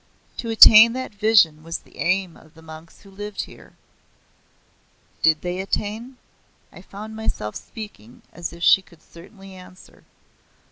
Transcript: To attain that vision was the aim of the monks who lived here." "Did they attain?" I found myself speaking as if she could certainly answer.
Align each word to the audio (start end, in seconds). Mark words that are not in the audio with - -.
To 0.37 0.49
attain 0.49 0.93
that 0.93 1.13
vision 1.13 1.61
was 1.61 1.77
the 1.77 1.99
aim 1.99 2.35
of 2.35 2.55
the 2.55 2.63
monks 2.63 3.01
who 3.01 3.11
lived 3.11 3.41
here." 3.43 3.73
"Did 5.21 5.41
they 5.41 5.59
attain?" 5.59 6.17
I 6.71 6.81
found 6.81 7.15
myself 7.15 7.55
speaking 7.55 8.23
as 8.33 8.51
if 8.51 8.63
she 8.63 8.81
could 8.81 9.03
certainly 9.03 9.53
answer. 9.53 10.03